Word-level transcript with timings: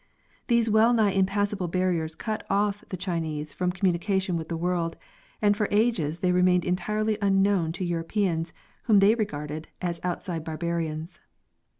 These 0.47 0.67
well 0.67 0.93
nigh 0.93 1.11
impassable 1.11 1.67
barriers 1.67 2.15
cut 2.15 2.43
off 2.49 2.83
the 2.89 2.97
Chinese 2.97 3.53
from 3.53 3.71
communication 3.71 4.35
with 4.35 4.49
the 4.49 4.57
world, 4.57 4.95
and 5.43 5.55
for 5.55 5.67
ages 5.69 6.21
they 6.21 6.31
remained 6.31 6.65
entirely 6.65 7.19
unknown 7.21 7.71
to 7.73 7.85
Europeans, 7.85 8.51
whom 8.85 8.97
they 8.97 9.13
regarded 9.13 9.67
as 9.79 9.99
outside 10.03 10.43
barbarians. 10.43 11.19